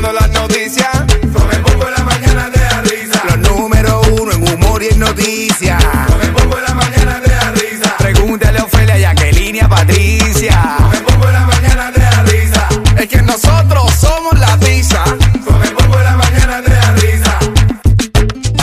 escuchando 0.00 0.12
las 0.12 0.30
noticias. 0.30 0.88
Con 1.32 1.52
el 1.52 1.62
bombo 1.62 1.86
en 1.86 1.94
la 1.94 2.04
mañana 2.04 2.50
te 2.50 2.60
da 2.60 2.82
risa. 2.82 3.22
Los 3.26 3.38
número 3.38 4.00
uno 4.12 4.32
en 4.32 4.54
humor 4.54 4.82
y 4.82 4.88
en 4.88 4.98
noticias. 4.98 5.84
Con 6.06 6.22
el 6.22 6.32
bombo 6.32 6.56
en 6.56 6.64
la 6.64 6.74
mañana 6.74 7.20
te 7.22 7.30
da 7.30 7.52
risa. 7.52 7.96
Pregúntale 7.98 8.58
a 8.58 8.64
Ofelia, 8.64 8.98
Jacqueline 8.98 9.56
y 9.56 9.60
a 9.60 9.68
Patricia. 9.68 10.76
Con 10.78 10.94
el 10.94 11.02
bombo 11.02 11.26
en 11.26 11.32
la 11.32 11.46
mañana 11.46 11.92
te 11.92 12.00
da 12.00 12.22
risa. 12.22 12.68
Es 12.98 13.08
que 13.08 13.22
nosotros 13.22 13.92
somos 13.94 14.38
la 14.38 14.58
tiza. 14.58 15.04
Con 15.44 15.62
el 15.62 15.74
bombo 15.74 15.98
en 15.98 16.04
la 16.04 16.16
mañana 16.16 16.62
te 16.62 16.70
da 16.70 16.92
risa. 16.92 17.38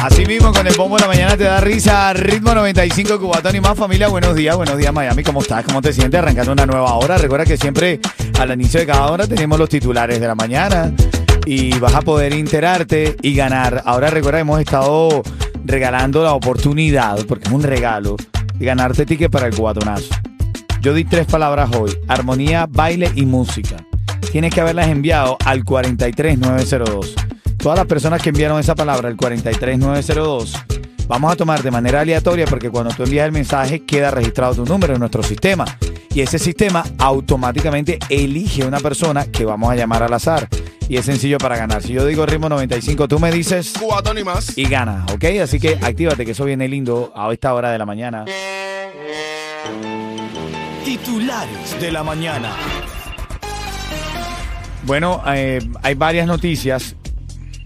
Así 0.03 0.25
mismo, 0.25 0.51
con 0.51 0.65
el 0.65 0.75
bombo 0.75 0.95
de 0.97 1.01
la 1.01 1.07
mañana 1.07 1.37
te 1.37 1.43
da 1.43 1.61
risa. 1.61 2.13
Ritmo 2.13 2.55
95, 2.55 3.19
Cubatón 3.19 3.55
y 3.55 3.61
más 3.61 3.77
familia. 3.77 4.07
Buenos 4.07 4.35
días, 4.35 4.55
buenos 4.55 4.77
días, 4.77 4.93
Miami. 4.93 5.23
¿Cómo 5.23 5.41
estás? 5.41 5.63
¿Cómo 5.65 5.81
te 5.81 5.93
sientes? 5.93 6.19
Arrancando 6.19 6.51
una 6.51 6.65
nueva 6.65 6.95
hora. 6.95 7.17
Recuerda 7.17 7.45
que 7.45 7.57
siempre 7.57 7.99
al 8.39 8.51
inicio 8.51 8.79
de 8.79 8.85
cada 8.87 9.07
hora 9.07 9.27
tenemos 9.27 9.59
los 9.59 9.69
titulares 9.69 10.19
de 10.19 10.27
la 10.27 10.35
mañana 10.35 10.91
y 11.47 11.79
vas 11.79 11.95
a 11.95 12.01
poder 12.01 12.33
enterarte 12.33 13.15
y 13.21 13.33
ganar. 13.33 13.81
Ahora 13.85 14.09
recuerda 14.09 14.41
hemos 14.41 14.59
estado 14.59 15.23
regalando 15.63 16.21
la 16.21 16.33
oportunidad, 16.33 17.25
porque 17.25 17.47
es 17.47 17.53
un 17.53 17.63
regalo, 17.63 18.17
de 18.55 18.65
ganarte 18.65 19.05
ticket 19.05 19.31
para 19.31 19.47
el 19.47 19.55
cubatonazo. 19.55 20.13
Yo 20.81 20.93
di 20.93 21.05
tres 21.05 21.25
palabras 21.25 21.69
hoy: 21.73 21.95
armonía, 22.09 22.67
baile 22.69 23.09
y 23.15 23.25
música. 23.25 23.77
Tienes 24.29 24.53
que 24.53 24.59
haberlas 24.59 24.89
enviado 24.89 25.37
al 25.45 25.63
43902. 25.63 27.15
Todas 27.57 27.77
las 27.77 27.87
personas 27.87 28.21
que 28.21 28.29
enviaron 28.29 28.59
esa 28.59 28.75
palabra 28.75 29.07
al 29.07 29.15
43902, 29.15 30.53
vamos 31.07 31.31
a 31.31 31.37
tomar 31.37 31.63
de 31.63 31.71
manera 31.71 32.01
aleatoria 32.01 32.45
porque 32.45 32.69
cuando 32.69 32.93
tú 32.93 33.03
envías 33.03 33.25
el 33.25 33.31
mensaje 33.31 33.85
queda 33.85 34.11
registrado 34.11 34.55
tu 34.55 34.65
número 34.65 34.95
en 34.95 34.99
nuestro 34.99 35.23
sistema. 35.23 35.63
Y 36.13 36.21
ese 36.21 36.39
sistema 36.39 36.83
automáticamente 36.97 37.99
elige 38.09 38.65
una 38.65 38.79
persona 38.79 39.25
que 39.25 39.45
vamos 39.45 39.71
a 39.71 39.75
llamar 39.75 40.03
al 40.03 40.13
azar. 40.13 40.49
Y 40.89 40.97
es 40.97 41.05
sencillo 41.05 41.37
para 41.37 41.57
ganar. 41.57 41.83
Si 41.83 41.93
yo 41.93 42.05
digo 42.05 42.25
ritmo 42.25 42.47
95, 42.47 43.07
tú 43.07 43.19
me 43.19 43.31
dices 43.31 43.73
Cubatón 43.77 44.17
y 44.17 44.23
más. 44.23 44.57
y 44.57 44.63
ganas, 44.65 45.11
¿ok? 45.11 45.25
Así 45.43 45.59
que 45.59 45.77
actívate 45.81 46.25
que 46.25 46.31
eso 46.31 46.45
viene 46.45 46.67
lindo 46.67 47.11
a 47.15 47.31
esta 47.33 47.53
hora 47.53 47.71
de 47.71 47.77
la 47.77 47.85
mañana. 47.85 48.25
Titulares 50.85 51.79
de 51.81 51.91
la 51.91 52.03
mañana. 52.03 52.51
Bueno, 54.83 55.21
eh, 55.27 55.59
hay 55.83 55.95
varias 55.95 56.27
noticias. 56.27 56.95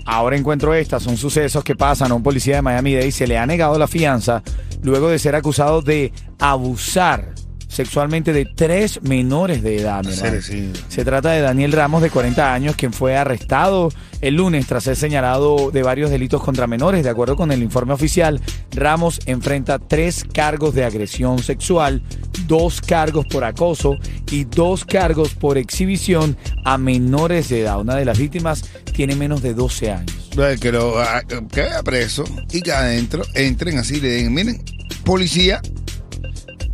Ahora 0.05 0.35
encuentro 0.35 0.73
estas, 0.73 1.03
son 1.03 1.15
sucesos 1.15 1.63
que 1.63 1.75
pasan 1.75 2.11
a 2.11 2.15
un 2.15 2.23
policía 2.23 2.55
de 2.55 2.61
Miami-Dade. 2.63 3.11
Se 3.11 3.27
le 3.27 3.37
ha 3.37 3.45
negado 3.45 3.77
la 3.77 3.87
fianza 3.87 4.41
luego 4.81 5.09
de 5.09 5.19
ser 5.19 5.35
acusado 5.35 5.83
de 5.83 6.11
abusar 6.39 7.35
sexualmente 7.71 8.33
de 8.33 8.45
tres 8.45 9.01
menores 9.01 9.63
de 9.63 9.77
edad. 9.77 10.03
mi 10.03 10.13
hermano. 10.13 10.41
Se 10.89 11.05
trata 11.05 11.31
de 11.31 11.41
Daniel 11.41 11.71
Ramos, 11.71 12.01
de 12.01 12.09
40 12.09 12.53
años, 12.53 12.75
quien 12.75 12.91
fue 12.91 13.15
arrestado 13.15 13.89
el 14.19 14.35
lunes 14.35 14.67
tras 14.67 14.83
ser 14.83 14.95
señalado 14.95 15.71
de 15.71 15.81
varios 15.81 16.11
delitos 16.11 16.43
contra 16.43 16.67
menores. 16.67 17.03
De 17.03 17.09
acuerdo 17.09 17.35
con 17.35 17.51
el 17.51 17.63
informe 17.63 17.93
oficial, 17.93 18.41
Ramos 18.71 19.19
enfrenta 19.25 19.79
tres 19.79 20.25
cargos 20.31 20.75
de 20.75 20.83
agresión 20.83 21.39
sexual, 21.39 22.01
dos 22.45 22.81
cargos 22.81 23.25
por 23.25 23.45
acoso 23.45 23.97
y 24.29 24.43
dos 24.43 24.83
cargos 24.83 25.33
por 25.33 25.57
exhibición 25.57 26.37
a 26.65 26.77
menores 26.77 27.49
de 27.49 27.61
edad. 27.61 27.79
Una 27.79 27.95
de 27.95 28.05
las 28.05 28.19
víctimas 28.19 28.65
tiene 28.93 29.15
menos 29.15 29.41
de 29.41 29.53
12 29.53 29.91
años. 29.91 30.29
Que 30.59 30.71
lo 30.71 30.99
ah, 30.99 31.23
que 31.27 31.61
vaya 31.61 31.83
preso 31.83 32.25
y 32.51 32.61
que 32.61 32.71
adentro 32.71 33.23
entren 33.33 33.77
así, 33.77 33.99
le 33.99 34.09
den, 34.09 34.33
miren, 34.33 34.61
policía, 35.03 35.61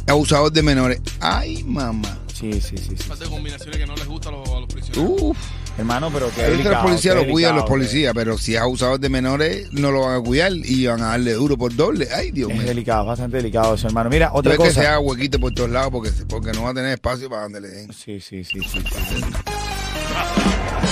abusador 0.07 0.51
de 0.51 0.61
menores. 0.63 1.01
Ay, 1.19 1.63
mamá. 1.63 2.17
Sí, 2.33 2.53
sí, 2.61 2.77
sí. 2.77 2.95
sí. 2.95 3.09
de 3.19 3.25
combinaciones 3.29 3.77
que 3.77 3.87
no 3.87 3.95
les 3.95 4.05
gusta 4.05 4.29
a 4.29 4.31
los, 4.33 4.47
a 4.49 4.59
los 4.59 4.67
prisioneros. 4.71 5.21
Uf, 5.21 5.37
Hermano, 5.77 6.09
pero 6.11 6.29
que 6.31 6.43
ahorita 6.43 6.69
los 6.71 6.79
policías 6.83 7.15
lo 7.15 7.27
cuidan 7.27 7.55
los 7.55 7.65
policías, 7.65 8.11
pero 8.15 8.37
si 8.37 8.55
es 8.55 8.61
abusador 8.61 8.99
de 8.99 9.09
menores, 9.09 9.71
no 9.73 9.91
lo 9.91 10.01
van 10.01 10.19
a 10.19 10.23
cuidar 10.23 10.51
y 10.51 10.85
van 10.87 11.01
a 11.01 11.07
darle 11.09 11.33
duro 11.33 11.55
por 11.57 11.75
doble. 11.75 12.07
Ay, 12.15 12.31
Dios 12.31 12.49
Es 12.51 12.57
mío. 12.57 12.65
delicado, 12.67 13.05
bastante 13.05 13.37
delicado 13.37 13.75
eso, 13.75 13.87
hermano. 13.87 14.09
Mira, 14.09 14.31
otra 14.33 14.53
Debe 14.53 14.63
que 14.65 14.69
se 14.71 14.75
cosa. 14.77 14.89
haga 14.89 14.99
huequito 14.99 15.39
por 15.39 15.53
todos 15.53 15.69
lados 15.69 15.89
porque, 15.91 16.11
porque 16.27 16.51
no 16.51 16.63
va 16.63 16.71
a 16.71 16.73
tener 16.73 16.91
espacio 16.93 17.29
para 17.29 17.43
donde 17.43 17.61
le 17.61 17.67
den. 17.69 17.93
Sí, 17.93 18.19
sí, 18.19 18.43
sí, 18.43 18.59
sí. 18.61 18.79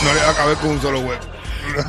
No 0.03 0.13
le 0.13 0.21
va 0.21 0.29
a 0.31 0.35
caber 0.35 0.57
con 0.57 0.69
un 0.71 0.81
solo 0.81 0.99
huevo. 0.99 1.21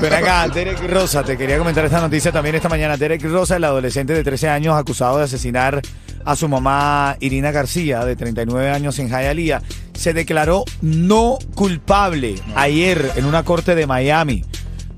Ven 0.00 0.12
acá, 0.14 0.48
Derek 0.54 0.80
Rosa, 0.90 1.22
te 1.22 1.36
quería 1.36 1.58
comentar 1.58 1.84
esta 1.84 2.00
noticia 2.00 2.32
también 2.32 2.54
esta 2.54 2.68
mañana. 2.68 2.96
Derek 2.96 3.22
Rosa, 3.24 3.56
el 3.56 3.64
adolescente 3.64 4.12
de 4.14 4.24
13 4.24 4.48
años 4.48 4.74
acusado 4.74 5.18
de 5.18 5.24
asesinar 5.24 5.82
a 6.26 6.36
su 6.36 6.48
mamá 6.48 7.16
Irina 7.20 7.52
García, 7.52 8.04
de 8.04 8.16
39 8.16 8.70
años 8.70 8.98
en 8.98 9.08
Hialeah, 9.08 9.62
se 9.94 10.12
declaró 10.12 10.64
no 10.82 11.38
culpable 11.54 12.34
ayer 12.56 13.12
en 13.16 13.24
una 13.24 13.44
corte 13.44 13.74
de 13.74 13.86
Miami. 13.86 14.44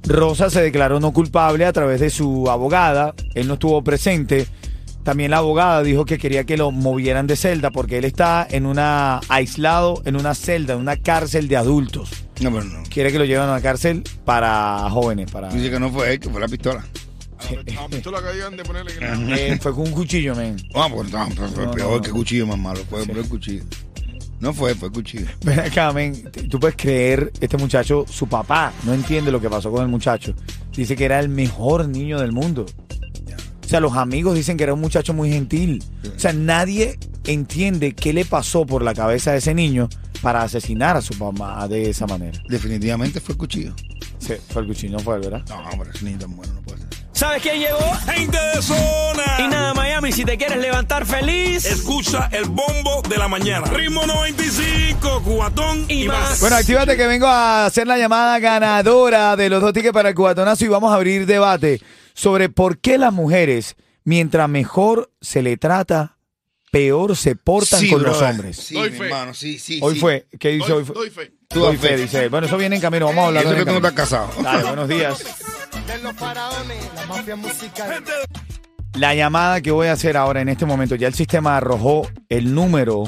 Rosa 0.05 0.49
se 0.49 0.63
declaró 0.63 1.01
no 1.01 1.13
culpable 1.13 1.67
a 1.67 1.73
través 1.73 2.01
de 2.01 2.09
su 2.09 2.51
abogada. 2.51 3.15
Él 3.35 3.47
no 3.47 3.55
estuvo 3.55 3.85
presente. 3.85 4.47
También 5.05 5.31
la 5.31 5.39
abogada 5.39 5.83
dijo 5.83 6.07
que 6.07 6.19
quería 6.19 6.45
que 6.45 6.57
lo 6.57 6.71
movieran 6.71 7.27
de 7.27 7.37
celda 7.37 7.71
porque 7.71 7.99
él 7.99 8.05
está 8.07 8.47
en 8.51 8.65
una 8.65 9.21
aislado 9.29 10.03
en 10.07 10.17
una 10.17 10.35
celda, 10.35 10.75
en 10.75 10.81
una 10.81 10.97
cárcel 10.97 11.47
de 11.47 11.57
adultos. 11.59 12.11
No, 12.41 12.51
pero 12.51 12.65
no. 12.65 12.83
Quiere 12.89 13.13
que 13.13 13.19
lo 13.19 13.27
lleven 13.27 13.49
a 13.49 13.53
una 13.53 13.61
cárcel 13.61 14.03
para 14.25 14.89
jóvenes, 14.91 15.31
para 15.31 15.51
Dice 15.51 15.71
que 15.71 15.79
no 15.79 15.91
fue 15.91 16.13
él, 16.13 16.21
que 16.21 16.31
fue 16.31 16.41
la 16.41 16.49
pistola. 16.49 16.85
A 17.79 17.89
pistola 17.89 18.21
que 18.21 18.57
de 18.57 18.65
ponerle. 18.65 18.93
Eh, 19.01 19.59
fue 19.61 19.73
con 19.73 19.89
un 19.89 19.93
cuchillo, 19.93 20.35
men. 20.35 20.57
Ah, 20.75 20.89
pues 20.93 21.11
no, 21.11 21.29
pues, 21.35 21.51
fue 21.53 21.65
No, 21.67 21.71
peor 21.73 21.97
no, 21.97 22.03
que 22.03 22.11
cuchillo 22.11 22.47
más 22.47 22.59
malo. 22.59 22.83
Puede 22.85 23.07
poner 23.07 23.29
cuchillo. 23.29 23.65
No 24.41 24.53
fue, 24.53 24.75
fue 24.75 24.91
cuchillo. 24.91 25.27
Ven 25.45 25.61
acá, 25.61 25.93
men. 25.93 26.31
Tú 26.49 26.61
puedes 26.61 26.77
creer, 26.77 27.33
este 27.41 27.57
muchacho, 27.57 28.05
su 28.09 28.29
papá 28.29 28.73
no 28.85 28.95
entiende 28.95 29.33
lo 29.33 29.41
que 29.41 29.51
pasó 29.51 29.71
con 29.71 29.83
el 29.83 29.89
muchacho. 29.89 30.35
Dice 30.73 30.95
que 30.95 31.05
era 31.05 31.19
el 31.19 31.29
mejor 31.29 31.89
niño 31.89 32.21
del 32.21 32.33
mundo. 32.33 32.67
O 33.65 33.69
sea, 33.69 33.81
los 33.81 33.95
amigos 33.95 34.35
dicen 34.35 34.57
que 34.57 34.65
era 34.65 34.75
un 34.75 34.81
muchacho 34.81 35.13
muy 35.13 35.31
gentil. 35.31 35.83
O 36.17 36.19
sea, 36.19 36.33
nadie 36.33 36.99
entiende 37.27 37.95
qué 37.95 38.13
le 38.13 38.25
pasó 38.25 38.65
por 38.65 38.83
la 38.83 38.95
cabeza 38.95 39.33
a 39.33 39.37
ese 39.37 39.55
niño 39.55 39.89
para 40.23 40.43
asesinar 40.43 40.97
a 40.97 41.03
su 41.03 41.15
mamá 41.15 41.67
de 41.69 41.91
esa 41.91 42.07
manera. 42.07 42.41
Definitivamente 42.49 43.21
fue 43.21 43.37
cuchillo. 43.37 43.75
Sí, 44.19 44.35
fue 44.49 44.63
el 44.63 44.69
cuchillo, 44.69 44.93
no 44.93 45.01
fue, 45.01 45.19
¿verdad? 45.19 45.43
No, 45.49 45.57
hombre, 45.71 45.91
ese 45.95 46.05
niño 46.05 46.19
tan 46.19 46.37
bueno 46.37 46.53
no. 46.55 46.68
¿Sabes 47.19 47.43
quién 47.43 47.59
llegó? 47.59 47.81
¡Gente 48.15 48.39
de 48.55 48.63
zona! 48.63 49.25
Y 49.41 49.49
nada, 49.49 49.75
Miami, 49.75 50.13
si 50.13 50.25
te 50.25 50.39
quieres 50.39 50.59
levantar 50.59 51.05
feliz. 51.05 51.65
Escucha 51.67 52.29
el 52.31 52.45
bombo 52.45 53.03
de 53.09 53.17
la 53.17 53.27
mañana. 53.27 53.67
Ritmo 53.67 54.07
95, 54.07 55.23
cubatón 55.25 55.85
y, 55.89 56.05
Y 56.05 56.07
más. 56.07 56.31
más. 56.31 56.41
Bueno, 56.41 56.55
actívate 56.55 56.97
que 56.97 57.09
vengo 57.09 57.27
a 57.27 57.67
hacer 57.67 57.89
la 57.89 57.99
llamada 57.99 58.39
ganadora 58.39 59.35
de 59.35 59.49
los 59.49 59.61
dos 59.61 59.73
tickets 59.73 59.93
para 59.93 60.11
el 60.11 60.15
cubatonazo 60.15 60.65
y 60.65 60.69
vamos 60.69 60.93
a 60.93 60.95
abrir 60.95 61.27
debate 61.27 61.83
sobre 62.15 62.51
por 62.51 62.79
qué 62.79 62.99
las 62.99 63.13
mujeres, 63.13 63.75
mientras 64.05 64.49
mejor 64.49 65.11
se 65.21 65.43
le 65.43 65.57
trata, 65.57 66.19
peor 66.71 67.17
se 67.17 67.35
portan 67.35 67.81
Sí, 67.81 67.91
con 67.91 68.05
los 68.05 68.23
hombres. 68.23 68.59
Sí, 68.59 68.75
Doy 68.75 68.91
mi 68.93 68.97
fe. 68.97 69.05
hermano, 69.07 69.35
sí, 69.35 69.59
sí. 69.59 69.81
Hoy 69.83 69.95
sí. 69.95 70.01
fue, 70.01 70.29
¿qué 70.39 70.51
dice 70.51 70.69
Doy, 70.69 70.79
hoy? 70.79 70.85
Fue? 70.85 70.95
doy 70.95 71.11
fe. 71.11 71.33
Tú 71.49 71.59
Doy 71.61 71.73
das 71.77 71.83
fe, 71.83 71.89
fe. 71.89 71.97
dice 71.97 72.23
él. 72.25 72.31
Bueno, 72.31 72.47
eso 72.47 72.57
viene 72.57 72.77
en 72.77 72.83
camino. 72.83 73.07
Vamos 73.07 73.25
a 73.25 73.27
hablar 73.27 73.43
eso 73.43 73.53
de 73.55 73.59
que 73.59 73.65
tú 73.65 73.71
no 73.73 73.77
estás 73.79 73.93
casado. 73.93 74.31
Dale, 74.41 74.63
buenos 74.63 74.89
días. 74.89 75.19
La 78.95 79.15
llamada 79.15 79.61
que 79.61 79.71
voy 79.71 79.87
a 79.87 79.93
hacer 79.93 80.17
ahora 80.17 80.41
en 80.41 80.49
este 80.49 80.67
momento, 80.67 80.95
ya 80.97 81.09
el 81.09 81.15
sistema 81.15 81.57
arrojó 81.57 82.07
el 82.29 82.55
número 82.55 83.05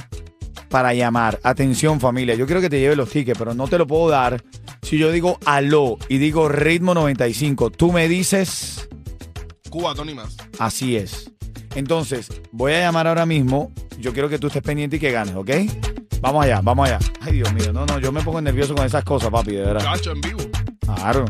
para 0.71 0.95
llamar. 0.95 1.39
Atención 1.43 2.01
familia, 2.01 2.35
yo 2.37 2.47
quiero 2.47 2.61
que 2.61 2.71
te 2.71 2.81
lleve 2.81 2.97
los 2.97 3.11
tickets, 3.11 3.39
pero 3.39 3.55
no 3.55 3.69
te 3.69 3.77
lo 3.77 3.87
puedo 3.87 4.09
dar 4.09 4.43
si 4.83 4.99
yo 4.99 5.13
digo 5.13 5.39
aló 5.45 5.99
y 6.09 6.19
digo 6.19 6.49
ritmo 6.49 6.95
95. 6.95 7.71
Tú 7.71 7.93
me 7.93 8.09
dices, 8.09 8.89
Cuba, 9.69 9.95
Tony 9.95 10.15
más. 10.15 10.37
así 10.59 10.97
es. 10.97 11.31
Entonces, 11.75 12.29
voy 12.51 12.73
a 12.73 12.81
llamar 12.81 13.07
ahora 13.07 13.27
mismo. 13.27 13.73
Yo 13.99 14.13
quiero 14.13 14.29
que 14.29 14.39
tú 14.39 14.47
estés 14.47 14.63
pendiente 14.63 14.97
y 14.97 15.01
que 15.01 15.13
ganes, 15.13 15.35
¿ok? 15.35 15.51
Vamos 16.23 16.45
allá, 16.45 16.61
vamos 16.63 16.89
allá. 16.89 16.99
Ay, 17.21 17.35
Dios 17.35 17.53
mío, 17.53 17.73
no, 17.73 17.85
no, 17.85 17.99
yo 17.99 18.11
me 18.11 18.23
pongo 18.23 18.41
nervioso 18.41 18.75
con 18.75 18.87
esas 18.87 19.05
cosas, 19.05 19.31
papi, 19.31 19.53
de 19.53 19.63
verdad. 19.63 19.85
Cacho 19.85 20.13
en 20.13 20.21
vivo. 20.21 20.41
Claro. 20.81 21.25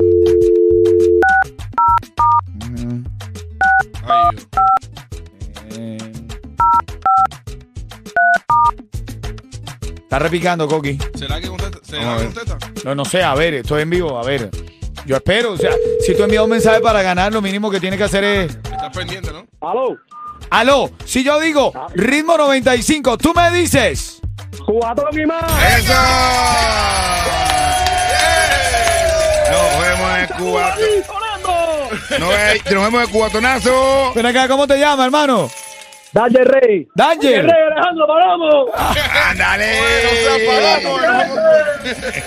Eh. 5.73 5.99
Está 10.03 10.19
repicando, 10.19 10.67
Coqui. 10.67 10.99
¿Será 11.15 11.41
que 11.41 11.49
contesta? 11.49 11.79
¿Será 11.83 12.17
que 12.19 12.25
contesta? 12.25 12.59
No, 12.85 12.95
no 12.95 13.05
sé, 13.05 13.23
a 13.23 13.35
ver, 13.35 13.55
estoy 13.55 13.83
en 13.83 13.91
vivo, 13.91 14.19
a 14.19 14.25
ver. 14.25 14.51
Yo 15.07 15.17
espero, 15.17 15.53
o 15.53 15.57
sea, 15.57 15.73
si 16.05 16.15
tú 16.15 16.25
envías 16.25 16.45
un 16.45 16.51
mensaje 16.51 16.81
para 16.81 17.03
ganar, 17.03 17.33
lo 17.33 17.41
mínimo 17.41 17.71
que 17.71 17.81
tienes 17.81 17.99
que 17.99 18.05
hacer 18.05 18.25
es... 18.25 18.57
Estás 18.57 18.91
pendiente, 18.93 19.31
¿no? 19.33 19.47
Aló, 19.61 19.97
Aló, 20.51 20.91
si 21.05 21.23
yo 21.23 21.39
digo 21.39 21.73
ritmo 21.95 22.37
95, 22.37 23.19
tú 23.19 23.33
me 23.35 23.51
dices... 23.53 24.21
Cubatón 24.67 25.19
y 25.19 25.27
más. 25.27 25.45
¡Eso! 25.79 25.93
Nos 29.51 29.83
vemos 29.83 30.19
en 30.19 30.27
Cuba. 30.37 30.77
Nos, 32.19 32.29
ve- 32.29 32.61
nos 32.75 32.85
vemos 32.85 33.05
en 33.05 33.11
Cubatonazo. 33.11 34.12
Ven 34.15 34.27
acá, 34.27 34.49
¿cómo 34.49 34.67
te 34.67 34.79
llamas, 34.79 35.07
hermano? 35.07 35.51
Dale, 36.12 36.45
Rey. 36.45 36.89
Danger. 36.95 37.45
Rey, 37.47 37.55
Alejandro, 37.73 38.07
paramos. 38.07 38.67
¡Ándale! 39.31 39.81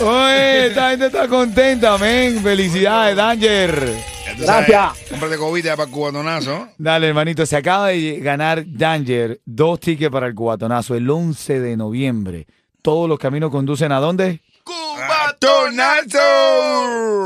Oye, 0.00 0.66
esta 0.66 0.90
gente 0.90 1.06
está 1.06 1.26
contenta, 1.28 1.96
men. 1.98 2.42
Felicidades, 2.42 3.16
Danger. 3.16 3.94
Gracias. 4.38 4.92
Cómprate 5.08 5.36
cobita 5.38 5.76
para 5.76 5.88
el 5.88 5.94
Cubatonazo. 5.94 6.68
Dale, 6.76 7.08
hermanito, 7.08 7.46
se 7.46 7.56
acaba 7.56 7.88
de 7.88 8.18
ganar 8.20 8.64
Danger 8.66 9.40
dos 9.46 9.80
tickets 9.80 10.10
para 10.10 10.26
el 10.26 10.34
cubatonazo 10.34 10.94
el 10.94 11.08
11 11.08 11.60
de 11.60 11.76
noviembre. 11.76 12.46
Todos 12.82 13.08
los 13.08 13.18
caminos 13.18 13.50
conducen 13.50 13.92
a 13.92 14.00
dónde? 14.00 14.40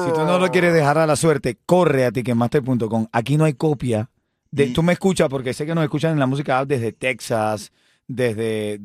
Si 0.07 0.13
tú 0.13 0.25
no 0.25 0.39
lo 0.39 0.51
quieres 0.51 0.73
dejar 0.75 0.99
a 0.99 1.07
la 1.07 1.17
suerte, 1.17 1.59
corre 1.67 2.05
a 2.07 2.13
ticketmaster.com. 2.13 3.07
Aquí 3.13 3.37
no 3.37 3.45
hay 3.45 3.55
copia. 3.55 4.11
De, 4.51 4.67
Mm. 4.67 4.73
Tú 4.73 4.83
me 4.83 4.93
escuchas 4.95 5.29
porque 5.29 5.55
sé 5.55 5.65
que 5.67 5.75
nos 5.75 5.85
escuchan 5.85 6.13
en 6.13 6.19
la 6.19 6.27
música 6.27 6.65
desde 6.65 6.93
Texas, 6.93 7.73
desde, 8.09 8.81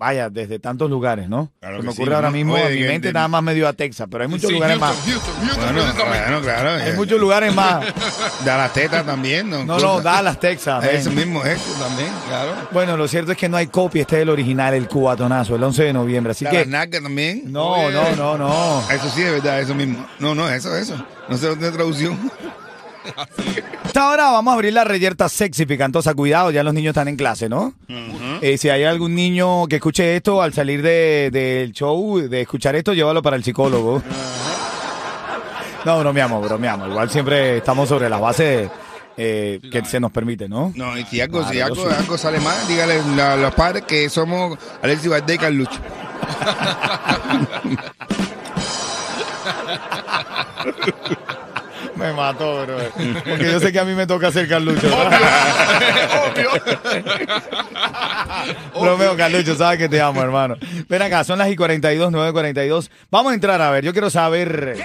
vaya, 0.00 0.30
desde 0.30 0.58
tantos 0.58 0.88
lugares, 0.88 1.28
¿no? 1.28 1.52
Claro 1.60 1.76
Se 1.76 1.86
me 1.86 1.92
sí, 1.92 2.00
ocurre 2.00 2.14
ahora 2.14 2.30
mismo, 2.30 2.54
Oye, 2.54 2.64
a 2.64 2.68
mi 2.70 2.80
mente 2.84 3.08
de- 3.08 3.12
nada 3.12 3.28
más 3.28 3.42
me 3.42 3.54
dio 3.54 3.68
a 3.68 3.74
Texas, 3.74 4.08
pero 4.10 4.22
hay 4.24 4.30
muchos 4.30 4.48
Sí, 4.48 4.54
lugares 4.54 4.78
Houston, 4.78 4.96
más. 4.96 5.06
Houston, 5.06 5.34
Houston, 5.46 5.74
Bueno, 5.74 5.82
bueno, 6.08 6.40
claro. 6.40 6.70
Hay 6.82 6.90
ya. 6.92 6.96
muchos 6.96 7.20
lugares 7.20 7.54
más. 7.54 7.84
Da 8.46 8.56
las 8.56 8.72
tetas 8.72 9.04
también, 9.04 9.50
¿no? 9.50 9.62
No, 9.66 9.78
no, 9.78 10.00
Dallas, 10.00 10.40
Texas. 10.40 10.82
men. 10.82 10.96
Eso 10.96 11.10
mismo, 11.10 11.44
eso 11.44 11.72
también, 11.78 12.08
claro. 12.26 12.52
Bueno, 12.72 12.96
lo 12.96 13.06
cierto 13.06 13.32
es 13.32 13.38
que 13.38 13.50
no 13.50 13.58
hay 13.58 13.66
copia, 13.66 14.00
este 14.00 14.16
es 14.16 14.22
el 14.22 14.30
original, 14.30 14.72
el 14.72 14.88
cubatonazo, 14.88 15.54
el 15.56 15.62
11 15.62 15.82
de 15.84 15.92
noviembre. 15.92 16.30
Así 16.30 16.46
que, 16.46 16.64
también. 16.64 17.52
no, 17.52 17.72
Oye. 17.72 17.92
no, 17.92 18.16
no, 18.16 18.38
no. 18.38 18.82
Eso 18.90 19.10
sí 19.14 19.20
es 19.20 19.30
verdad, 19.32 19.60
eso 19.60 19.74
mismo. 19.74 20.06
No, 20.18 20.34
no, 20.34 20.48
eso, 20.48 20.74
eso. 20.74 20.96
No 21.28 21.36
sé 21.36 21.48
dónde 21.48 21.66
es 21.68 21.72
traducción. 21.74 22.18
Hasta 23.84 24.02
ahora 24.08 24.30
vamos 24.30 24.52
a 24.52 24.54
abrir 24.54 24.72
la 24.72 24.84
reyerta 24.84 25.28
sexy 25.28 25.66
picantosa. 25.66 26.14
Cuidado, 26.14 26.50
ya 26.50 26.62
los 26.62 26.72
niños 26.74 26.90
están 26.90 27.08
en 27.08 27.16
clase, 27.16 27.48
¿no? 27.48 27.74
Eh, 28.42 28.56
si 28.58 28.68
hay 28.70 28.84
algún 28.84 29.14
niño 29.14 29.66
que 29.66 29.76
escuche 29.76 30.16
esto 30.16 30.40
al 30.40 30.52
salir 30.54 30.80
de- 30.82 31.28
del 31.30 31.72
show, 31.72 32.18
de 32.20 32.40
escuchar 32.42 32.74
esto, 32.74 32.94
llévalo 32.94 33.20
para 33.22 33.36
el 33.36 33.44
psicólogo. 33.44 34.02
No, 35.82 35.98
bromeamos, 35.98 36.44
bromeamos. 36.46 36.90
Igual 36.90 37.08
siempre 37.08 37.56
estamos 37.56 37.88
sobre 37.88 38.10
las 38.10 38.20
bases 38.20 38.68
eh, 39.16 39.58
que 39.72 39.82
se 39.86 39.98
nos 39.98 40.12
permite, 40.12 40.46
¿no? 40.46 40.74
No, 40.76 40.94
y 40.98 41.06
si 41.06 41.22
algo, 41.22 41.42
si 41.48 41.58
algo, 41.58 41.88
algo 41.88 42.18
sale 42.18 42.38
mal, 42.38 42.54
dígale 42.68 43.00
a 43.22 43.36
los 43.36 43.54
padres 43.54 43.84
que 43.84 44.10
somos 44.10 44.58
Alexis 44.82 45.08
Valdés 45.08 45.36
y 45.36 45.38
Carlucho. 45.38 45.80
Me 51.96 52.12
mató, 52.12 52.64
bro. 52.64 52.78
Porque 53.28 53.50
yo 53.50 53.60
sé 53.60 53.72
que 53.72 53.80
a 53.80 53.84
mí 53.84 53.94
me 53.94 54.06
toca 54.06 54.28
hacer 54.28 54.48
Carlucho. 54.48 54.88
Bromeo, 58.80 59.16
Carlucho, 59.16 59.54
sabes 59.54 59.78
que 59.78 59.88
te 59.88 60.00
amo, 60.00 60.22
hermano. 60.22 60.56
Ven 60.88 61.02
acá, 61.02 61.24
son 61.24 61.38
las 61.38 61.50
y 61.50 61.56
42, 61.56 62.12
9 62.12 62.32
42. 62.32 62.90
Vamos 63.10 63.32
a 63.32 63.34
entrar 63.34 63.60
a 63.60 63.70
ver, 63.70 63.84
yo 63.84 63.92
quiero 63.92 64.10
saber. 64.10 64.76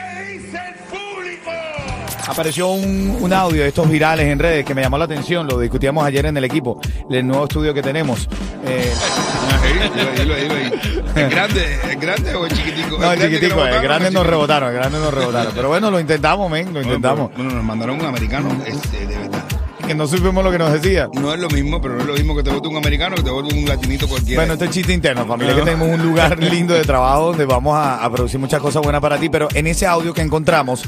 Apareció 2.28 2.70
un, 2.70 3.18
un 3.22 3.34
audio 3.34 3.62
de 3.62 3.70
estos 3.70 3.90
virales 3.90 4.28
en 4.28 4.40
redes 4.40 4.66
que 4.66 4.74
me 4.74 4.82
llamó 4.82 4.98
la 4.98 5.06
atención, 5.06 5.48
lo 5.48 5.60
discutíamos 5.60 6.06
ayer 6.06 6.26
en 6.26 6.38
el 6.38 6.44
equipo, 6.44 6.80
el 7.10 7.26
nuevo 7.26 7.44
estudio 7.44 7.74
que 7.74 7.82
tenemos. 7.82 8.28
Eh, 8.66 8.92
¿Es 11.16 11.30
grande, 11.30 11.80
¿Es 11.90 12.00
grande 12.00 12.36
o 12.36 12.46
es 12.46 12.54
chiquitico? 12.54 12.98
no, 12.98 13.12
que 13.12 13.22
chiquitico, 13.22 13.66
el 13.66 13.82
rebotaron, 13.82 13.84
grande 13.84 14.08
¿Es 14.08 14.14
nos 14.14 14.28
rebotaron, 14.28 14.70
el 14.70 14.76
grande 14.76 15.00
nos 15.00 15.14
rebotaron. 15.14 15.54
Pero 15.56 15.68
bueno, 15.70 15.92
lo 15.92 16.00
intentamos, 16.00 16.52
men, 16.52 16.74
lo 16.74 16.82
intentamos. 16.82 17.32
Bueno, 17.36 17.52
nos 17.52 17.64
mandaron 17.64 18.00
un 18.00 18.06
americano, 18.06 18.50
este, 18.66 19.06
de 19.06 19.18
verdad. 19.18 19.44
Que 19.88 19.94
no 19.94 20.08
supimos 20.08 20.44
lo 20.44 20.52
que 20.52 20.58
nos 20.58 20.74
decía. 20.74 21.08
No 21.14 21.32
es 21.32 21.40
lo 21.40 21.48
mismo, 21.50 21.80
pero 21.80 21.94
no 21.94 22.02
es 22.02 22.08
lo 22.08 22.14
mismo 22.16 22.36
que 22.36 22.42
te 22.42 22.50
vote 22.50 22.68
un 22.68 22.78
americano 22.78 23.16
que 23.16 23.22
te 23.22 23.30
vote 23.30 23.54
un 23.54 23.66
latinito 23.66 24.08
cualquiera. 24.08 24.42
Bueno, 24.42 24.54
este 24.54 24.66
es 24.66 24.72
chiste 24.72 24.94
interno, 24.94 25.26
familia, 25.28 25.54
que 25.54 25.62
tenemos 25.62 25.88
un 25.88 26.02
lugar 26.02 26.40
lindo 26.40 26.74
de 26.74 26.84
trabajo 26.84 27.28
donde 27.28 27.46
vamos 27.46 27.78
a, 27.78 28.04
a 28.04 28.12
producir 28.12 28.40
muchas 28.40 28.60
cosas 28.60 28.82
buenas 28.82 29.00
para 29.00 29.18
ti, 29.20 29.30
pero 29.30 29.48
en 29.54 29.68
ese 29.68 29.86
audio 29.86 30.12
que 30.14 30.22
encontramos, 30.22 30.84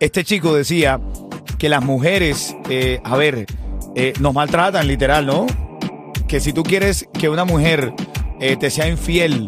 este 0.00 0.24
chico 0.24 0.54
decía 0.54 0.98
que 1.58 1.68
las 1.68 1.84
mujeres, 1.84 2.56
eh, 2.70 3.00
a 3.04 3.16
ver, 3.16 3.46
eh, 3.94 4.14
nos 4.18 4.34
maltratan, 4.34 4.86
literal, 4.88 5.26
¿no? 5.26 5.46
Que 6.26 6.40
si 6.40 6.54
tú 6.54 6.62
quieres 6.62 7.06
que 7.12 7.28
una 7.28 7.44
mujer 7.44 7.92
eh, 8.40 8.56
te 8.56 8.70
sea 8.70 8.88
infiel, 8.88 9.46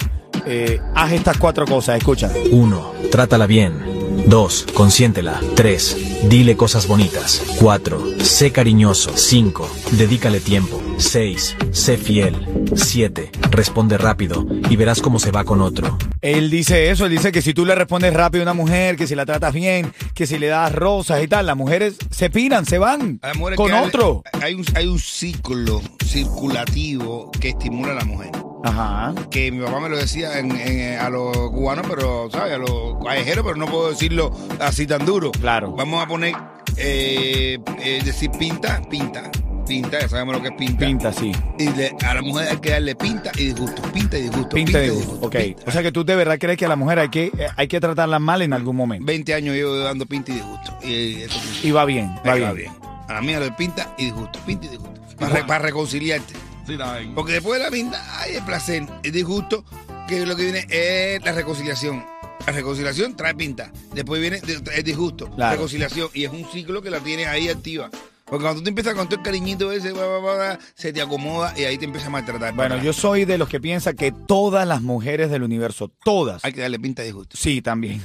haz 0.95 1.13
estas 1.13 1.39
cuatro 1.39 1.67
cosas, 1.67 1.97
escucha. 1.97 2.31
1. 2.51 2.93
Trátala 3.11 3.47
bien. 3.47 4.25
2. 4.27 4.67
Consiéntela. 4.75 5.41
3. 5.55 6.29
Dile 6.29 6.57
cosas 6.57 6.87
bonitas. 6.87 7.43
4. 7.59 8.21
Sé 8.23 8.53
cariñoso. 8.53 9.13
5. 9.17 9.71
Dedícale 9.93 10.41
tiempo. 10.41 10.82
6. 11.03 11.57
Sé 11.73 11.97
fiel. 11.97 12.35
7. 12.75 13.31
Responde 13.51 13.99
rápido 13.99 14.47
y 14.71 14.77
verás 14.77 15.01
cómo 15.03 15.19
se 15.19 15.31
va 15.31 15.45
con 15.45 15.61
otro. 15.61 15.99
Él 16.21 16.51
dice 16.51 16.91
eso, 16.91 17.07
él 17.07 17.13
dice 17.13 17.33
que 17.33 17.43
si 17.43 17.53
tú 17.53 17.65
le 17.67 17.75
respondes 17.75 18.15
rápido 18.15 18.43
a 18.43 18.45
una 18.45 18.55
mujer, 18.55 18.97
que 18.97 19.07
si 19.07 19.15
la 19.15 19.27
tratas 19.27 19.53
bien, 19.53 19.93
que 20.15 20.27
si 20.27 20.39
le 20.39 20.47
das 20.47 20.73
rosas 20.73 21.23
y 21.23 21.29
tal, 21.29 21.47
las 21.47 21.57
mujeres 21.57 21.97
se 22.11 22.31
piran, 22.31 22.65
se 22.65 22.79
van 22.79 23.21
con 23.57 23.73
hay- 23.73 23.85
otro. 23.87 24.23
Hay 24.41 24.55
un, 24.55 24.65
hay 24.75 24.87
un 24.87 24.99
ciclo 24.99 25.83
circulativo 26.05 27.31
que 27.41 27.51
estimula 27.51 27.93
a 27.93 27.97
la 27.97 28.05
mujer. 28.05 28.31
Ajá. 28.65 29.13
que 29.29 29.51
mi 29.51 29.61
papá 29.65 29.81
me 29.81 29.89
lo 29.89 29.97
decía 29.97 30.39
en- 30.39 30.53
en- 30.55 31.01
a 31.01 31.11
los 31.11 31.37
cubanos, 31.51 31.85
pero, 31.91 32.29
¿sabes? 32.31 32.55
A 32.55 32.59
los 32.59 33.05
callejeros, 33.05 33.45
pero 33.45 33.57
no 33.57 33.67
puedo 33.67 33.91
decirlo 33.91 34.31
así 34.61 34.87
tan 34.87 35.05
duro. 35.05 35.33
Claro. 35.33 35.73
Vamos 35.73 36.01
a 36.01 36.07
poner, 36.07 36.33
eh, 36.77 37.59
eh, 37.83 38.01
decir 38.05 38.31
pinta, 38.39 38.81
pinta, 38.89 39.33
pinta, 39.67 40.01
ya 40.01 40.09
sabemos 40.09 40.35
lo 40.37 40.43
que 40.43 40.49
es 40.49 40.55
pinta. 40.55 40.87
Pinta, 40.87 41.13
sí. 41.13 41.33
Y 41.59 41.69
le- 41.71 41.95
a 42.05 42.15
la 42.15 42.23
mujer 42.23 42.49
hay 42.51 42.57
que 42.59 42.71
darle 42.71 42.95
pinta 42.95 43.31
y 43.37 43.45
disgusto, 43.47 43.83
pinta 43.93 44.19
y 44.19 44.23
disgusto. 44.23 44.49
Pinta 44.51 44.79
de 44.79 44.91
gusto. 44.91 45.01
disgusto, 45.13 45.27
Ok. 45.27 45.37
pinta. 45.37 45.63
O 45.67 45.71
sea 45.73 45.83
que 45.83 45.93
tú 45.93 46.05
de 46.05 46.17
verdad 46.17 46.39
crees 46.39 46.59
que 46.59 46.65
a 46.65 46.69
la 46.69 46.77
mujer 46.77 46.99
hay 46.99 47.09
que, 47.09 47.27
eh, 47.27 47.47
hay 47.57 47.69
que 47.69 47.81
tratarla 47.81 48.19
mal 48.19 48.43
en 48.43 48.53
algún 48.53 48.77
momento. 48.77 49.05
20 49.07 49.35
años 49.35 49.55
llevo 49.55 49.77
dando 49.79 50.07
pinta 50.07 50.33
y 50.33 50.35
disgusto. 50.37 50.79
Y 50.83 51.15
funciona. 51.29 51.61
Y 51.69 51.71
va 51.71 51.85
bien, 51.85 52.15
va 52.27 52.35
bien. 52.53 52.73
A 53.09 53.15
la 53.15 53.23
mía 53.23 53.41
le 53.41 53.53
pinta 53.53 53.95
y 53.99 54.05
disgusto, 54.07 54.39
pinta 54.47 54.67
y 54.67 54.71
disgusto. 54.71 55.01
Para, 55.19 55.35
re- 55.35 55.45
para 55.45 55.59
reconciliarte. 55.61 56.35
Sí. 56.67 56.77
Porque 57.15 57.33
después 57.33 57.59
de 57.59 57.65
la 57.65 57.71
pinta 57.71 58.21
hay 58.21 58.37
el 58.37 58.43
placer, 58.45 58.87
el 59.03 59.13
disgusto, 59.13 59.65
que 60.09 60.25
lo 60.27 60.37
que 60.37 60.45
viene 60.45 60.67
es 60.71 61.23
la 61.25 61.33
reconciliación. 61.33 62.05
La 62.47 62.53
reconciliación 62.53 63.17
trae 63.17 63.35
pinta. 63.35 63.71
Después 63.95 64.21
viene 64.21 64.41
de- 64.41 64.61
el 64.77 64.83
disgusto, 64.83 65.29
Claro. 65.31 65.53
reconciliación. 65.53 66.09
Y 66.15 66.25
es 66.25 66.31
un 66.33 66.45
ciclo 66.51 66.81
que 66.83 66.91
la 66.91 66.99
tienes 67.01 67.27
ahí 67.29 67.49
activa. 67.49 67.91
Porque 68.33 68.45
cuando 68.45 68.61
tú 68.61 68.65
te 68.65 68.71
empiezas 68.71 68.95
con 68.95 69.07
todo 69.09 69.19
el 69.19 69.23
cariñito 69.23 69.71
ese, 69.73 69.93
va, 69.93 70.07
va, 70.07 70.35
va, 70.35 70.59
se 70.75 70.91
te 70.91 71.03
acomoda 71.03 71.53
y 71.55 71.65
ahí 71.65 71.77
te 71.77 71.85
empieza 71.85 72.07
a 72.07 72.11
maltratar. 72.11 72.55
Bueno, 72.55 72.83
yo 72.83 72.95
soy 72.95 73.27
de 73.27 73.37
los 73.37 73.47
que 73.47 73.61
piensa 73.61 73.93
que 73.93 74.11
todas 74.11 74.67
las 74.67 74.81
mujeres 74.81 75.31
del 75.31 75.43
universo, 75.43 75.93
todas, 76.03 76.43
Hay 76.43 76.55
que 76.55 76.63
darle 76.63 76.81
pinta 76.81 77.03
y 77.03 77.09
disgusto. 77.09 77.37
sí, 77.37 77.61
también, 77.61 78.03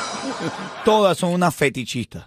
todas 0.86 1.18
son 1.18 1.34
unas 1.34 1.54
fetichistas. 1.54 2.24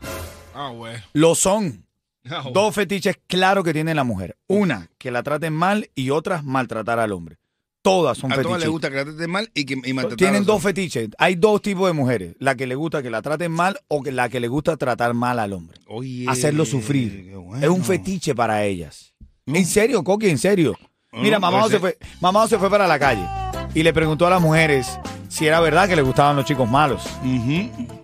Ah, 0.53 0.69
güey. 0.69 0.93
Lo 1.13 1.33
son. 1.33 1.88
Ah, 2.29 2.41
güey. 2.41 2.53
Dos 2.53 2.75
fetiches 2.75 3.17
claros 3.25 3.63
que 3.63 3.74
tiene 3.74 3.95
la 3.95 4.03
mujer. 4.03 4.38
Una, 4.45 4.88
que 5.00 5.09
la 5.09 5.24
traten 5.24 5.53
mal 5.53 5.89
y 5.95 6.12
otra, 6.12 6.43
maltratar 6.43 7.00
al 7.00 7.13
hombre. 7.13 7.38
Todas 7.81 8.17
son 8.17 8.31
A 8.31 8.36
todas 8.36 8.46
les 8.46 8.53
fetiches. 8.65 8.69
gusta 8.72 8.89
que 8.89 8.96
la 8.98 9.05
traten 9.05 9.29
mal 9.31 9.50
y 9.53 9.65
que 9.65 9.74
y 9.75 9.93
maltratar 9.93 10.17
Tienen 10.17 10.46
dos 10.46 10.62
fetiches. 10.62 11.10
Hay 11.17 11.36
dos 11.36 11.62
tipos 11.62 11.88
de 11.88 11.93
mujeres. 11.93 12.36
La 12.39 12.55
que 12.55 12.67
le 12.67 12.75
gusta 12.75 13.01
que 13.01 13.10
la 13.10 13.22
traten 13.22 13.51
mal 13.51 13.79
o 13.88 14.03
que 14.03 14.12
la 14.12 14.27
que 14.29 14.39
le 14.39 14.48
gusta 14.50 14.75
tratar 14.77 15.13
mal 15.13 15.39
al 15.39 15.53
hombre. 15.53 15.79
Oye, 15.88 16.25
Hacerlo 16.27 16.65
sufrir. 16.65 17.31
Es 17.62 17.69
un 17.69 17.84
fetiche 17.84 18.36
para 18.36 18.63
ellas. 18.65 19.13
En 19.46 19.65
serio, 19.65 20.03
Coqui, 20.03 20.29
en 20.29 20.38
serio. 20.38 20.75
Mira, 21.13 21.39
Mm, 21.39 21.41
mamá 21.41 21.60
pues 21.62 21.72
se 21.72 21.79
fue, 21.79 21.98
mamá 22.19 22.48
se 22.50 22.60
fue 22.60 22.69
para 22.69 22.86
la 22.88 23.00
calle 23.00 23.25
y 23.74 23.81
le 23.81 23.93
preguntó 23.93 24.27
a 24.27 24.29
las 24.29 24.41
mujeres 24.41 25.00
si 25.38 25.46
era 25.46 25.60
verdad 25.60 25.88
que 25.88 25.96
le 25.96 26.01
gustaban 26.01 26.36
los 26.36 26.46
chicos 26.46 26.67
malos. 26.67 27.03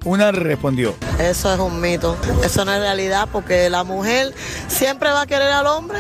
Una 0.05 0.31
respondió, 0.31 0.95
Eso 1.19 1.51
es 1.51 1.59
un 1.59 1.81
mito, 1.81 2.15
eso 2.45 2.63
no 2.63 2.71
es 2.71 2.79
realidad 2.79 3.27
porque 3.31 3.71
la 3.71 3.83
mujer 3.83 4.35
siempre 4.67 5.09
va 5.09 5.21
a 5.21 5.25
querer 5.25 5.51
al 5.51 5.65
hombre, 5.65 5.97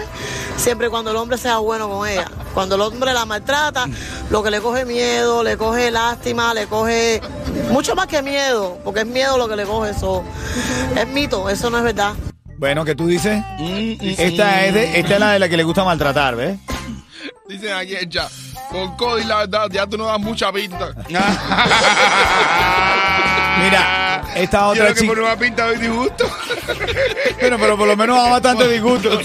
siempre 0.57 0.87
y 0.87 0.89
cuando 0.91 1.09
el 1.09 1.17
hombre 1.17 1.39
sea 1.39 1.57
bueno 1.57 1.89
con 1.89 2.07
ella. 2.07 2.29
Cuando 2.53 2.75
el 2.75 2.81
hombre 2.81 3.13
la 3.13 3.25
maltrata, 3.25 3.87
lo 4.29 4.43
que 4.43 4.51
le 4.51 4.61
coge 4.61 4.85
miedo, 4.85 5.43
le 5.43 5.57
coge 5.57 5.89
lástima, 5.89 6.53
le 6.53 6.67
coge 6.67 7.19
mucho 7.71 7.95
más 7.95 8.05
que 8.05 8.21
miedo, 8.21 8.77
porque 8.83 8.99
es 8.99 9.07
miedo 9.07 9.35
lo 9.39 9.47
que 9.49 9.55
le 9.55 9.63
coge 9.63 9.89
eso. 9.89 10.23
Es 10.95 11.07
mito, 11.07 11.49
eso 11.49 11.71
no 11.71 11.79
es 11.79 11.83
verdad. 11.83 12.13
bueno, 12.59 12.85
¿qué 12.85 12.93
tú 12.93 13.07
dices? 13.07 13.41
Mm, 13.57 13.93
mm, 13.93 13.97
Esta 14.19 14.65
es, 14.65 14.73
de, 14.75 14.99
esta 14.99 15.13
es 15.15 15.19
la 15.19 15.31
de 15.31 15.39
la 15.39 15.49
que 15.49 15.57
le 15.57 15.63
gusta 15.63 15.83
maltratar, 15.83 16.35
¿ves? 16.35 16.59
Dicen 17.49 17.73
aquí 17.73 17.95
ya. 18.07 18.29
Con 18.71 18.95
Cody, 18.97 19.23
la 19.25 19.37
verdad, 19.39 19.67
ya 19.71 19.85
tú 19.87 19.97
no 19.97 20.05
das 20.05 20.19
mucha 20.19 20.51
pinta. 20.51 20.89
Mira, 23.63 24.23
esta 24.35 24.59
Yo 24.59 24.67
otra 24.67 24.83
creo 24.85 24.93
que 24.95 25.01
chica... 25.01 25.13
por 25.13 25.23
una 25.23 25.35
pinta 25.37 25.65
doy 25.67 25.77
disgusto. 25.77 26.25
Bueno, 27.39 27.57
pero 27.59 27.77
por 27.77 27.87
lo 27.87 27.95
menos 27.95 28.17
da 28.17 28.29
bastante 28.31 28.67
disgusto. 28.73 29.19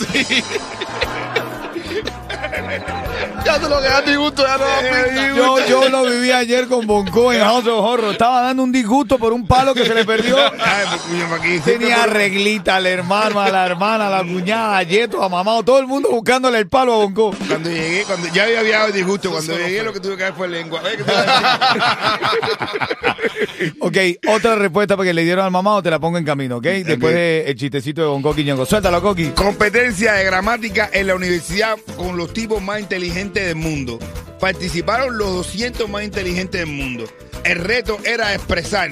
Ya 3.44 3.60
tú 3.60 3.68
lo 3.68 3.80
que 3.80 3.88
das 3.88 4.04
disgusto, 4.04 4.42
ya 4.42 4.58
no 4.58 4.64
pinta. 4.80 5.36
Yo, 5.36 5.66
yo 5.66 5.88
lo 5.88 6.04
viví 6.04 6.30
ayer 6.30 6.66
con 6.66 6.86
Bonco 6.86 7.32
en 7.32 7.40
House 7.40 7.66
of 7.66 7.84
Horror. 7.84 8.12
Estaba 8.12 8.42
dando 8.42 8.62
un 8.62 8.72
disgusto 8.72 9.18
por 9.18 9.32
un 9.32 9.46
palo 9.46 9.74
que 9.74 9.86
se 9.86 9.94
le 9.94 10.04
perdió. 10.04 10.36
Tenía 11.64 12.06
reglita 12.06 12.76
al 12.76 12.86
hermano, 12.86 13.40
a 13.40 13.48
la 13.48 13.64
hermana, 13.64 14.08
a 14.08 14.10
la 14.10 14.22
cuñada, 14.22 14.78
a 14.78 14.82
Yeto, 14.82 15.22
a 15.22 15.28
mamá, 15.28 15.62
todo 15.64 15.78
el 15.78 15.86
mundo 15.86 16.10
buscándole 16.10 16.58
el 16.58 16.68
palo 16.68 16.94
a 16.94 16.96
Bonco. 16.98 17.34
Cuando 17.46 17.70
llegué, 17.70 18.04
cuando 18.04 18.28
ya 18.28 18.44
había 18.44 18.62
viajado 18.62 18.92
disgusto, 18.92 19.30
cuando 19.30 19.56
llegué 19.56 19.82
lo 19.82 19.92
que 19.92 20.00
tuve 20.00 20.16
que 20.16 20.24
dar 20.24 20.34
fue 20.34 20.48
lengua. 20.48 20.82
Ay, 20.84 20.96
¿qué 20.96 21.04
te? 21.04 21.12
Ok, 23.80 23.96
otra 24.28 24.56
respuesta 24.56 24.96
porque 24.96 25.14
le 25.14 25.24
dieron 25.24 25.44
al 25.44 25.50
mamá 25.50 25.74
o 25.74 25.82
te 25.82 25.90
la 25.90 25.98
pongo 25.98 26.18
en 26.18 26.24
camino, 26.24 26.58
¿ok? 26.58 26.64
Después 26.64 27.14
del 27.14 27.54
chistecito 27.56 28.02
de 28.02 28.08
Bonco 28.08 28.34
Quiñongo. 28.34 28.66
Suéltalo, 28.66 29.00
Coqui. 29.00 29.30
Competencia 29.30 30.14
de 30.14 30.24
gramática 30.24 30.90
en 30.92 31.06
la 31.06 31.14
universidad 31.14 31.76
con 31.96 32.16
los 32.16 32.32
tipos 32.32 32.60
más 32.62 32.77
inteligentes 32.80 33.46
del 33.46 33.56
mundo. 33.56 33.98
Participaron 34.40 35.18
los 35.18 35.32
200 35.32 35.88
más 35.88 36.04
inteligentes 36.04 36.60
del 36.60 36.70
mundo. 36.70 37.04
El 37.44 37.58
reto 37.58 37.98
era 38.04 38.34
expresar 38.34 38.90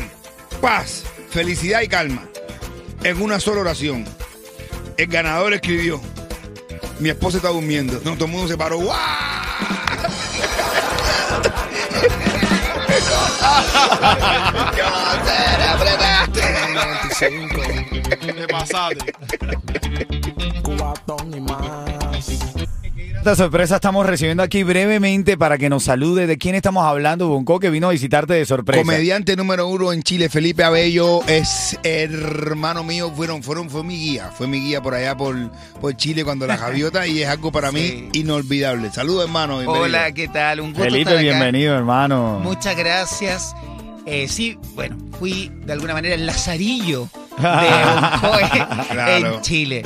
paz, 0.61 1.05
felicidad 1.31 1.83
y 1.83 1.89
calma 1.89 2.29
en 3.05 3.21
una 3.21 3.39
sola 3.41 3.61
oración. 3.61 4.05
El 4.97 5.07
ganador 5.07 5.53
escribió: 5.53 6.01
Mi 6.99 7.11
esposa 7.11 7.37
está 7.39 7.51
durmiendo. 7.51 8.01
No, 8.05 8.15
todo 8.15 8.25
el 8.27 8.31
mundo 8.33 8.49
se 8.49 8.57
paró. 8.57 8.81
Te 18.21 18.49
pasaste. 18.49 19.13
Esta 23.27 23.43
sorpresa 23.43 23.75
estamos 23.75 24.07
recibiendo 24.07 24.45
aquí 24.45 24.63
brevemente 24.63 25.37
para 25.37 25.59
que 25.59 25.69
nos 25.69 25.83
salude. 25.83 26.29
¿De 26.29 26.39
quién 26.39 26.55
estamos 26.55 26.85
hablando, 26.87 27.27
Bonco, 27.27 27.59
que 27.59 27.71
vino 27.71 27.89
a 27.89 27.91
visitarte 27.91 28.35
de 28.35 28.47
sorpresa? 28.47 28.81
Comediante 28.85 29.35
número 29.35 29.67
uno 29.67 29.93
en 29.93 30.05
Chile, 30.05 30.29
Felipe 30.29 30.63
Abello, 30.63 31.27
es 31.27 31.77
hermano 31.83 32.85
mío, 32.85 33.11
fueron, 33.17 33.43
fueron, 33.43 33.69
fue 33.69 33.83
mi 33.83 33.97
guía, 33.97 34.31
fue 34.31 34.47
mi 34.47 34.61
guía 34.61 34.81
por 34.81 34.95
allá 34.95 35.17
por, 35.17 35.35
por 35.81 35.97
Chile 35.97 36.23
cuando 36.23 36.47
la 36.47 36.57
javiota 36.57 37.05
y 37.09 37.21
es 37.21 37.29
algo 37.29 37.51
para 37.51 37.73
mí 37.73 38.11
inolvidable. 38.13 38.93
Saludos 38.93 39.25
hermano. 39.25 39.57
bienvenido. 39.57 39.83
Hola, 39.87 40.13
¿qué 40.13 40.29
tal? 40.29 40.61
Un 40.61 40.69
gusto 40.69 40.85
Felipe, 40.85 41.01
estar 41.01 41.15
acá. 41.15 41.23
bienvenido, 41.23 41.77
hermano. 41.77 42.39
Muchas 42.45 42.77
gracias. 42.77 43.57
Eh, 44.07 44.29
sí, 44.29 44.57
bueno, 44.77 44.97
fui 45.19 45.51
de 45.65 45.73
alguna 45.73 45.95
manera 45.95 46.15
el 46.15 46.27
lazarillo 46.27 47.09
de 47.39 47.43
Boncoe 47.43 48.87
Claro. 48.93 49.35
en 49.35 49.41
Chile. 49.41 49.83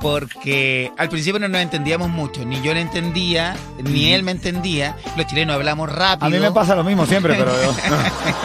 Porque 0.00 0.92
al 0.98 1.08
principio 1.08 1.40
no 1.40 1.48
nos 1.48 1.62
entendíamos 1.62 2.10
mucho, 2.10 2.44
ni 2.44 2.60
yo 2.60 2.74
le 2.74 2.82
entendía, 2.82 3.56
ni 3.82 4.12
él 4.12 4.22
me 4.22 4.32
entendía. 4.32 4.94
Los 5.16 5.26
chilenos 5.26 5.54
hablamos 5.56 5.90
rápido. 5.90 6.26
A 6.26 6.30
mí 6.30 6.38
me 6.38 6.52
pasa 6.52 6.76
lo 6.76 6.84
mismo 6.84 7.06
siempre, 7.06 7.34
pero 7.34 7.52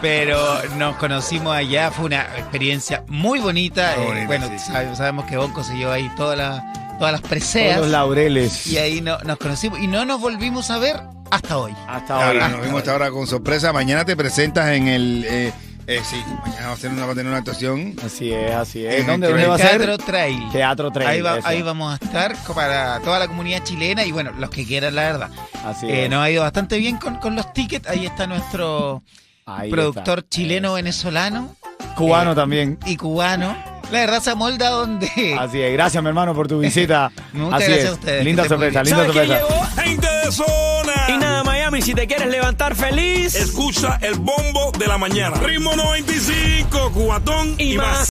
pero 0.00 0.38
nos 0.76 0.96
conocimos 0.96 1.54
allá, 1.54 1.90
fue 1.90 2.06
una 2.06 2.22
experiencia 2.38 3.04
muy 3.08 3.40
bonita. 3.40 3.94
Muy 3.98 4.18
eh, 4.18 4.26
bueno, 4.26 4.46
sí, 4.48 4.58
sí. 4.58 4.72
sabe- 4.72 4.94
sabemos 4.96 5.24
que 5.26 5.36
Bonco 5.36 5.62
se 5.64 5.76
llevó 5.76 5.92
ahí 5.92 6.10
toda 6.16 6.36
la- 6.36 6.72
todas 6.98 7.12
las 7.12 7.20
todos 7.22 7.30
preseas. 7.30 7.80
los 7.80 7.88
laureles. 7.88 8.66
Y 8.66 8.78
ahí 8.78 9.00
no- 9.00 9.18
nos 9.20 9.38
conocimos 9.38 9.78
y 9.80 9.86
no 9.86 10.04
nos 10.04 10.20
volvimos 10.20 10.70
a 10.70 10.78
ver 10.78 11.00
hasta 11.30 11.58
hoy. 11.58 11.72
Hasta 11.88 12.06
Claro, 12.16 12.24
ahora. 12.26 12.48
nos 12.48 12.62
vimos 12.62 12.78
hasta 12.78 12.92
ahora 12.92 13.10
con 13.10 13.26
sorpresa. 13.26 13.72
Mañana 13.72 14.04
te 14.04 14.16
presentas 14.16 14.70
en 14.70 14.88
el. 14.88 15.24
Eh, 15.28 15.52
eh, 15.86 16.00
sí, 16.04 16.16
mañana 16.46 16.68
va 16.68 16.72
a, 16.72 16.76
tener 16.76 16.92
una, 16.96 17.06
va 17.06 17.12
a 17.12 17.14
tener 17.14 17.26
una 17.30 17.38
actuación. 17.38 17.94
Así 18.04 18.32
es, 18.32 18.52
así 18.52 18.84
es. 18.86 19.00
En 19.00 19.06
¿Dónde, 19.06 19.28
dónde 19.28 19.46
va 19.46 19.54
a 19.54 19.58
Teatro 19.58 19.96
ser? 19.96 20.04
Trail. 20.04 20.48
Teatro 20.52 20.90
Trail. 20.90 21.08
Ahí, 21.10 21.20
va- 21.20 21.38
eso. 21.38 21.48
ahí 21.48 21.62
vamos 21.62 21.92
a 22.00 22.04
estar 22.04 22.36
para 22.54 23.00
toda 23.00 23.18
la 23.18 23.26
comunidad 23.28 23.62
chilena 23.64 24.04
y 24.04 24.12
bueno, 24.12 24.32
los 24.38 24.50
que 24.50 24.64
quieran, 24.66 24.94
la 24.94 25.02
verdad. 25.02 25.30
Así 25.64 25.86
Eh, 25.86 26.04
es. 26.04 26.10
nos 26.10 26.22
ha 26.22 26.30
ido 26.30 26.42
bastante 26.42 26.78
bien 26.78 26.96
con, 26.98 27.16
con 27.16 27.34
los 27.36 27.52
tickets. 27.52 27.88
Ahí 27.88 28.06
está 28.06 28.26
nuestro 28.26 29.02
Ahí 29.46 29.70
productor 29.70 30.26
chileno-venezolano 30.28 31.56
Cubano 31.96 32.32
eh, 32.32 32.34
también. 32.36 32.78
y 32.86 32.96
cubano. 32.96 33.56
La 33.90 33.98
verdad 34.00 34.20
se 34.22 34.30
amolda 34.30 34.68
donde... 34.70 35.08
Así 35.38 35.60
es. 35.60 35.72
Gracias, 35.72 36.00
mi 36.02 36.08
hermano, 36.08 36.32
por 36.34 36.46
tu 36.46 36.60
visita. 36.60 37.10
Muchas 37.32 37.54
Así 37.62 37.64
gracias 37.72 37.78
es. 37.84 37.90
a 37.90 37.92
ustedes, 37.94 38.24
Linda 38.24 38.46
sorpresa, 38.46 38.82
linda 38.84 38.98
¿Sabe 39.06 39.12
quién 39.12 39.26
sorpresa. 39.26 39.59
Gente 39.84 40.08
de 40.24 40.32
zona. 40.32 40.92
Y 41.08 41.18
nada, 41.18 41.42
Miami, 41.44 41.82
si 41.82 41.94
te 41.94 42.06
quieres 42.06 42.28
levantar 42.28 42.74
feliz 42.74 43.34
Escucha 43.34 43.98
el 44.02 44.14
bombo 44.14 44.72
de 44.78 44.86
la 44.86 44.98
mañana. 44.98 45.36
Ritmo 45.38 45.74
95, 45.76 46.92
cubatón 46.92 47.54
y, 47.58 47.74
y 47.74 47.76
más. 47.76 47.86
más. 47.86 48.08